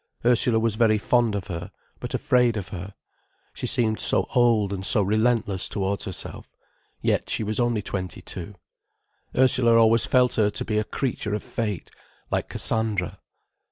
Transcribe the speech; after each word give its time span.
Ursula 0.25 0.57
was 0.57 0.73
very 0.81 0.97
fond 0.97 1.35
of 1.35 1.45
her, 1.45 1.71
but 1.99 2.15
afraid 2.15 2.57
of 2.57 2.69
her. 2.69 2.95
She 3.53 3.67
seemed 3.67 3.99
so 3.99 4.25
old 4.33 4.73
and 4.73 4.83
so 4.83 5.03
relentless 5.03 5.69
towards 5.69 6.05
herself. 6.05 6.55
Yet 7.01 7.29
she 7.29 7.43
was 7.43 7.59
only 7.59 7.83
twenty 7.83 8.23
two. 8.23 8.55
Ursula 9.37 9.75
always 9.77 10.07
felt 10.07 10.33
her 10.41 10.49
to 10.49 10.65
be 10.65 10.79
a 10.79 10.83
creature 10.83 11.35
of 11.35 11.43
fate, 11.43 11.91
like 12.31 12.49
Cassandra. 12.49 13.19